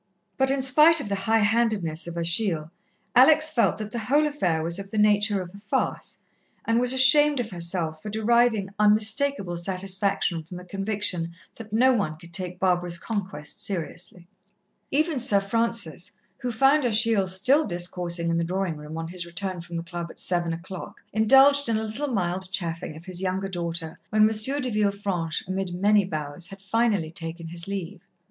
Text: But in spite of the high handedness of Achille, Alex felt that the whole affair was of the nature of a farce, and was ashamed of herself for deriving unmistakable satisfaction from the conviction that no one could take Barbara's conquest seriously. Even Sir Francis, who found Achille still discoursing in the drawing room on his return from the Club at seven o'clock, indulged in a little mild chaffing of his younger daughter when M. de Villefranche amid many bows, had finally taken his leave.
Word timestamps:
But 0.35 0.49
in 0.49 0.63
spite 0.63 0.99
of 0.99 1.09
the 1.09 1.13
high 1.29 1.43
handedness 1.45 2.07
of 2.07 2.17
Achille, 2.17 2.71
Alex 3.15 3.51
felt 3.51 3.77
that 3.77 3.91
the 3.91 3.99
whole 3.99 4.25
affair 4.25 4.63
was 4.63 4.79
of 4.79 4.89
the 4.89 4.97
nature 4.97 5.43
of 5.43 5.53
a 5.53 5.59
farce, 5.59 6.17
and 6.65 6.79
was 6.79 6.91
ashamed 6.91 7.39
of 7.39 7.51
herself 7.51 8.01
for 8.01 8.09
deriving 8.09 8.71
unmistakable 8.79 9.57
satisfaction 9.57 10.41
from 10.43 10.57
the 10.57 10.65
conviction 10.65 11.35
that 11.57 11.71
no 11.71 11.93
one 11.93 12.17
could 12.17 12.33
take 12.33 12.57
Barbara's 12.59 12.97
conquest 12.97 13.63
seriously. 13.63 14.27
Even 14.89 15.19
Sir 15.19 15.39
Francis, 15.39 16.11
who 16.39 16.51
found 16.51 16.83
Achille 16.83 17.27
still 17.27 17.63
discoursing 17.67 18.31
in 18.31 18.39
the 18.39 18.43
drawing 18.43 18.77
room 18.77 18.97
on 18.97 19.07
his 19.09 19.27
return 19.27 19.61
from 19.61 19.77
the 19.77 19.83
Club 19.83 20.07
at 20.09 20.17
seven 20.17 20.51
o'clock, 20.51 21.01
indulged 21.13 21.69
in 21.69 21.77
a 21.77 21.83
little 21.83 22.07
mild 22.11 22.51
chaffing 22.51 22.97
of 22.97 23.05
his 23.05 23.21
younger 23.21 23.49
daughter 23.49 23.99
when 24.09 24.27
M. 24.27 24.27
de 24.61 24.71
Villefranche 24.71 25.47
amid 25.47 25.75
many 25.75 26.05
bows, 26.05 26.47
had 26.47 26.59
finally 26.59 27.11
taken 27.11 27.49
his 27.49 27.67
leave. 27.67 28.01